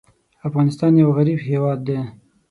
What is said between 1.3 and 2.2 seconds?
هېواد دی.